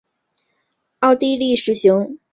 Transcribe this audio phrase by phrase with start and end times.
[1.01, 2.19] 奥地利实施九年义务教育。